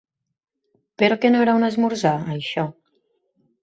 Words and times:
Però 1.03 1.19
que 1.25 1.33
no 1.35 1.45
era 1.45 1.55
un 1.61 1.69
esmorzar, 1.71 2.17
això? 2.41 2.69